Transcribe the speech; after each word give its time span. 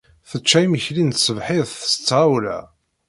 Tečča 0.29 0.59
imekli 0.65 1.03
n 1.03 1.11
tṣebḥit 1.13 1.71
s 1.91 1.93
tɣawla. 2.07 2.59